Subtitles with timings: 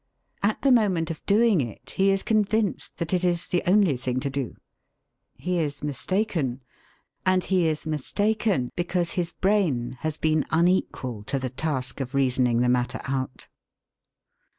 [0.41, 4.19] At the moment of doing it he is convinced that it is the only thing
[4.21, 4.55] to do.
[5.35, 6.63] He is mistaken.
[7.23, 12.61] And he is mistaken because his brain has been unequal to the task of reasoning
[12.61, 13.47] the matter out.